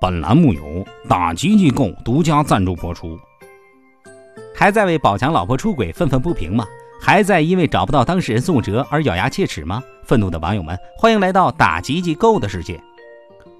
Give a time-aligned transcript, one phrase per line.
[0.00, 3.18] 本栏目由打吉吉购独家赞助播出。
[4.54, 6.64] 还在为宝强老婆出轨愤愤不平吗？
[7.00, 9.82] 还在因为找不到当事人宋哲而咬牙切齿吗？
[10.04, 12.80] 愤怒的网友们，欢迎来到打吉吉购的世界。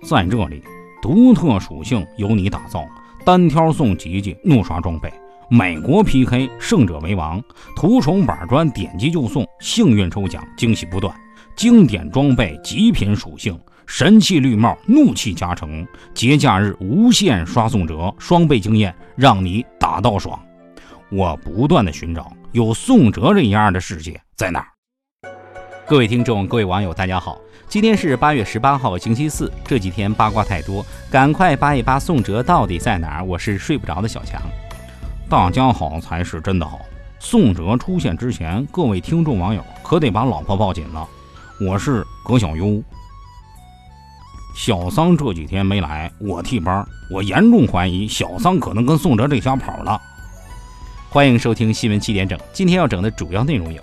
[0.04, 0.62] 在这里，
[1.02, 2.84] 独特属性由你打造，
[3.24, 5.12] 单挑送吉吉怒刷装备，
[5.50, 7.42] 美国 PK 胜者为王，
[7.74, 11.12] 图宠板砖点击就送，幸运抽奖惊喜不断，
[11.56, 13.58] 经典装备极品属性。
[13.88, 20.38] 神器绿帽，怒气加成，节假日无限刷送折，双倍经验，让你打到爽。
[21.08, 24.68] 我不断的寻找有宋哲这样的世界在哪儿。
[25.86, 29.50] 各位听众，各位网友，大家好，今天是八月十八号，星期四。
[29.64, 33.24] 这几天八卦太多，赶快扒一扒宋哲到底在哪儿。
[33.24, 34.38] 我是睡不着的小强。
[35.30, 36.80] 大家好才是真的好。
[37.18, 41.08] 宋哲出现之前，各位听众网友可得把老婆抱紧了。
[41.58, 42.82] 我是葛小优。
[44.58, 46.84] 小桑这几天没来，我替班。
[47.08, 50.02] 我严重怀疑小桑可能跟宋哲这家跑了。
[51.08, 53.80] 欢迎收听新闻七点整，今天要整的主要内容有：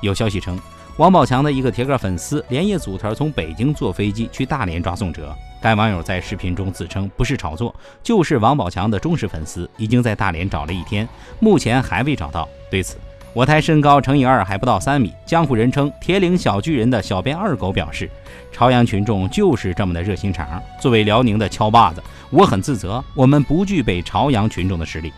[0.00, 0.58] 有消息称，
[0.96, 5.30] 王宝强的一个铁杆粉丝连夜组团从北京坐飞机去大连抓宋哲。
[5.60, 11.06] 该网友在视频中自称不是炒作，就是王宝强的忠实粉丝，已经在大连找了一天，
[11.38, 12.48] 目前还未找到。
[12.70, 12.96] 对此，
[13.34, 18.08] 我台身高乘以二还不到三米，江湖人称“铁岭小巨人”的小编二狗表示。
[18.52, 20.62] 朝阳群众就是这么的热心肠。
[20.80, 25.12] 作为辽宁的敲把子，我很自责，我们不具备朝阳群众的实力。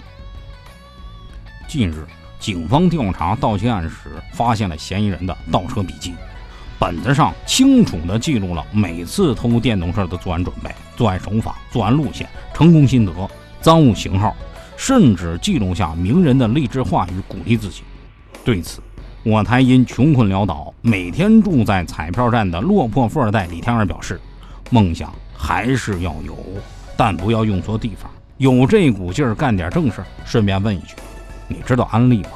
[1.69, 2.07] 近日，
[2.41, 6.15] 警方调查盗窃案时，发现了嫌疑人的盗车笔记，
[6.79, 13.13] 本子上清楚地记录了每次偷电动车的作案准备、作案手法、作案路线、成功心得、
[13.61, 14.35] 赃物型号，
[14.79, 17.83] 甚至记录下名人的励志话语，鼓励自己。
[18.47, 18.81] 对此，
[19.25, 24.21] 我台因穷困潦倒，每天住在彩票站的落魄富二代李天二表示
[24.71, 26.39] ：“梦想还是要有，
[26.97, 30.95] 但不要用错地方，有这股劲儿干点正事。”顺便问一句，
[31.49, 32.29] 你知道安利吗？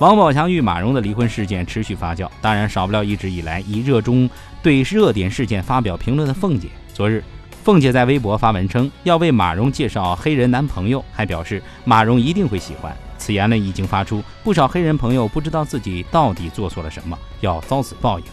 [0.00, 4.28] 王宝强与马蓉的离婚事件持续发酵，当然少不了一直以来以热衷
[4.64, 6.66] 对热点事件发表评论的凤姐。
[6.92, 7.22] 昨日，
[7.62, 12.92] 凤姐在微博发文称要为马蓉介绍黑人男朋友，还表示马蓉一定会喜欢。
[13.20, 18.24] 此言论一经发出，不少黑人朋友不知道自己到底做错了什么，要遭此报应。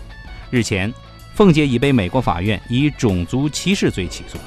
[0.49, 0.91] 日前，
[1.35, 4.37] 凤姐已被美国法院以种族歧视罪起诉。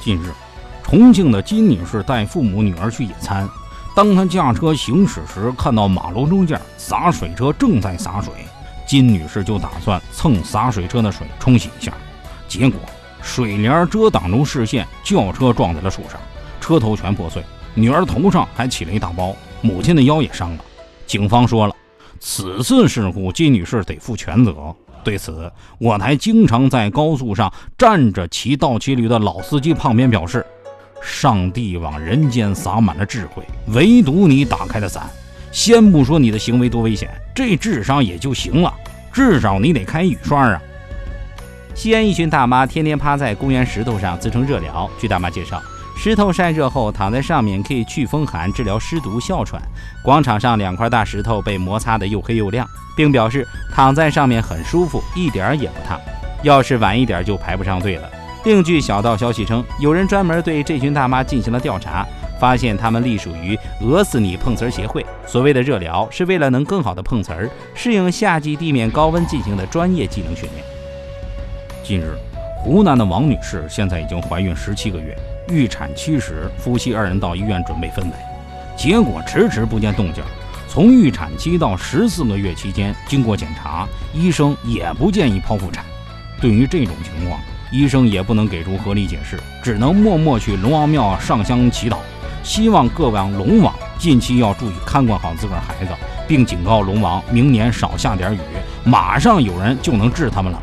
[0.00, 0.30] 近日，
[0.84, 3.46] 重庆的金女士带父母、女儿去野餐，
[3.94, 8.32] 当她驾车行驶时，看到马路中间洒水车正在洒水，
[8.86, 11.92] 金女士就打算蹭洒水车的水冲洗一下，
[12.46, 12.80] 结果
[13.20, 16.20] 水帘遮挡住视线，轿车撞在了树上，
[16.60, 17.42] 车头全破碎。
[17.74, 20.64] 女儿头上还起了一大包，母亲的腰也伤了。
[21.06, 21.74] 警方说了，
[22.18, 24.74] 此次事故金女士得负全责。
[25.02, 30.44] 对此，我台经常在高速上站着骑倒骑驴的老司机旁边表示
[31.02, 35.08] ：“上帝往人间撒满了智慧，唯独你打开了伞。
[35.50, 38.74] 先不说你的行为多危险，这智商也就行了，
[39.10, 40.60] 至少你得开雨刷啊。”
[41.74, 44.90] 西安一群大妈天天趴在公园石头上自称热疗。
[44.98, 45.62] 据大妈介绍。
[46.02, 49.60] 石头晒热后，躺在上面可以祛风寒、治疗湿毒、哮喘。
[50.02, 52.66] 广场上两块大石头被摩擦得又黑又亮，
[52.96, 56.00] 并表示躺在上面很舒服，一点儿也不烫。
[56.42, 58.08] 要是晚一点就排不上队了。
[58.46, 62.06] 另据小道消息称，有人专门对这群大妈进行了调查，
[62.40, 65.04] 发现他们隶属于“饿死你碰瓷儿协会”。
[65.28, 70.64] 所谓的热疗是为了能更好的碰瓷儿，适应夏季地面高温进行的专业技能训练。
[71.84, 72.16] 近日，
[72.56, 75.14] 湖南的王女士现在已经怀孕十七个月。
[75.50, 78.12] 预产期时，夫妻二人到医院准备分娩，
[78.76, 80.22] 结果迟迟不见动静。
[80.68, 85.84] 从预产期到十四个月期间，经过检查，医生也不建议剖腹产。
[86.40, 87.40] 对于这种情况，
[87.72, 91.96] 医生也不能给出合理解释，只能默默去龙王庙上香祈祷，
[92.44, 95.92] 希望各王龙王近期要注意看管好自个儿孩子，
[96.28, 98.38] 并警告龙王明年少下点雨，
[98.84, 100.62] 马上有人就能治他们了。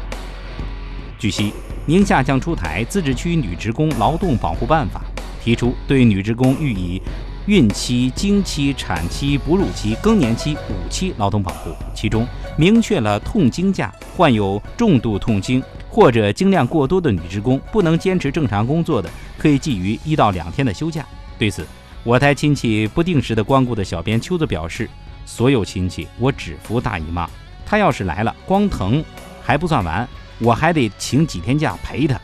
[1.19, 1.53] 据悉。
[1.87, 5.01] 宁夏将出台自治区女职工劳动保护办法，
[5.41, 7.01] 提出对女职工予以
[7.45, 11.71] 孕期、经期、产期、哺乳期、更年期五期劳动保护。
[11.95, 21.05] 其中明确了痛经假，患有重度痛经或者经量过多的女职工不能坚持正常工作的，可以给予一到两天的休假。
[21.39, 21.65] 对此，
[22.03, 24.89] 我台亲戚不定时的光顾的小编秋子表示
[25.25, 27.29] ：“所有亲戚，我只服大姨妈，
[27.65, 29.01] 她要是来了，光疼
[29.41, 30.05] 还不算完。”
[30.39, 32.19] 我还得请几天假陪他。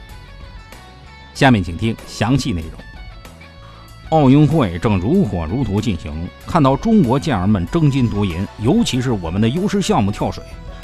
[1.34, 2.72] 下面请听详细内容。
[4.10, 10.44] 奥运会正如火如荼进行，看到中国健儿们争金夺银，尤其是我们的优势项目跳水，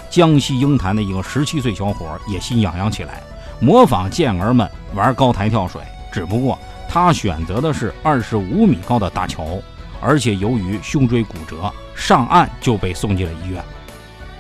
[0.10, 3.22] 江西鹰潭的一个十七岁小伙也心痒痒起来。
[3.60, 9.62] 模仿健儿们玩高台跳水，只不过他选择的是二十五米高的大桥，
[10.02, 13.64] 而且由于胸椎骨折，上岸就被送进了医院。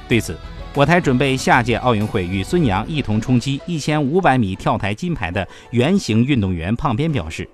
[0.08, 0.36] 对此，
[0.76, 7.50] 我台准备下届奥运会与孙杨一同冲击一千五百米跳台金牌的原型运动员胖边表示：“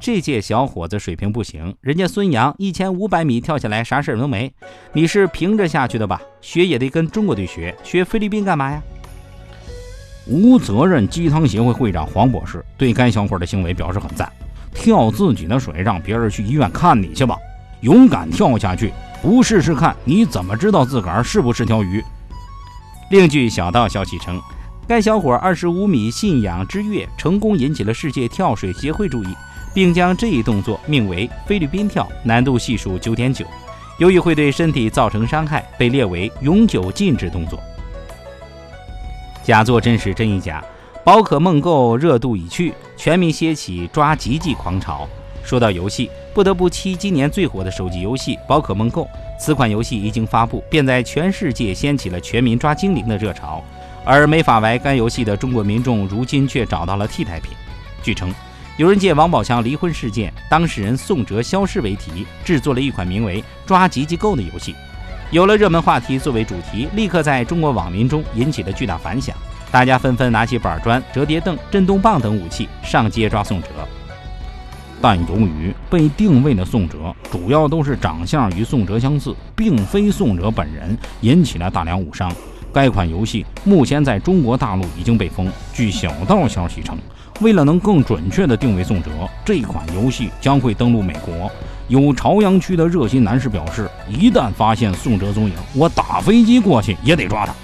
[0.00, 4.52] 这届小伙子水平不行，人家孙杨一千五百米跳下来啥事儿都没，
[4.92, 6.20] 你是平着下去的吧？
[6.40, 8.82] 学也得跟中国队学，学菲律宾干嘛呀？”
[10.26, 14.30] 无责任鸡汤协会会长黄博士对该小伙的行为表示很赞，
[14.74, 17.36] 跳自己的水让别人去医院看你去吧，
[17.82, 22.04] 勇敢跳下去，不试试看你怎么知道自个儿是不是条鱼？
[23.10, 24.38] 另据小道消息称，
[24.86, 29.28] 该小伙二十五米信仰之跃成功引起了世界跳水协会注意，
[29.72, 33.46] 并将这一动作命为菲律宾跳，难度系数九点九，
[33.98, 37.58] 由于会对身体造成伤害，被列为永久禁止动作。
[39.42, 40.62] 假作真时真亦假，
[41.02, 45.08] 宝可梦购热度已去，全民掀起抓吉吉狂潮。
[45.48, 49.04] 说到游戏，不得不提今年最火的手机游戏《宝可梦 Go》。
[49.40, 53.64] 此款游戏一经发布，便在全世界掀起了全民抓精灵的热潮。
[54.04, 57.52] 而没法玩该游戏的中国民众，如今却找到了替代品。
[58.02, 58.30] 据称，
[58.76, 64.74] 有人借王宝强离婚事件、当事人宋哲消失为题，制作了一款名为《抓吉吉 Go》的游戏。
[65.30, 69.34] 有了热门话题作为主题，立刻在中国网民中引起了巨大反响。
[69.70, 73.68] 大家纷纷拿起板砖、折叠凳、震动棒等武器上街抓宋哲。
[75.00, 82.32] 但由于被定位的宋哲主要都是长相与宋哲相似，并非宋哲本人，引起了大量误伤。
[82.72, 85.50] 该款游戏目前在中国大陆已经被封。
[85.72, 86.98] 据小道消息称，
[87.40, 89.10] 为了能更准确地定位宋哲，
[89.44, 91.50] 这款游戏将会登陆美国。
[91.86, 97.54] 有朝阳区的热心男士表示，一旦发现宋哲踪影，我打飞机过去也得抓他。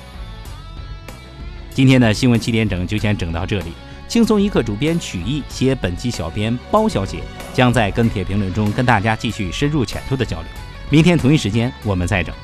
[1.70, 3.72] 今天的新闻七点整就先整到这里。
[4.06, 7.22] 轻松一刻主编曲艺携本期小编包小姐
[7.52, 10.50] 将在跟帖评论中跟大家继续深入浅出的交流。
[10.90, 12.34] 明天同一时间我们再整。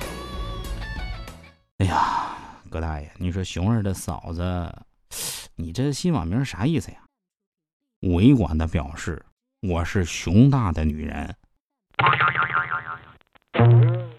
[1.78, 2.36] 哎呀，
[2.68, 4.72] 葛大爷，你说熊儿的嫂子，
[5.54, 6.98] 你这新网名啥意思呀？
[8.00, 9.24] 委婉的表示，
[9.60, 11.34] 我是熊大的女人。